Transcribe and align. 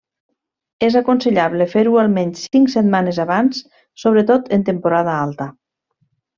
És 0.87 0.95
aconsellable 1.01 1.67
fer-ho 1.73 1.99
almenys 2.05 2.41
cinc 2.57 2.73
setmanes 2.77 3.21
abans, 3.27 3.63
sobretot 4.07 4.53
en 4.59 4.67
temporada 4.73 5.23
alta. 5.29 5.49